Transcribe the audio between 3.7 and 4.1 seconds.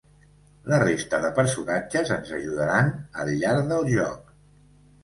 del